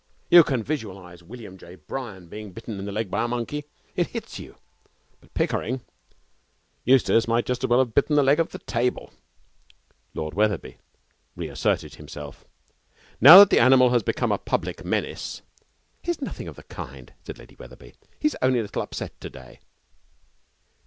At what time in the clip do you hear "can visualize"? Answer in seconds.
0.43-1.21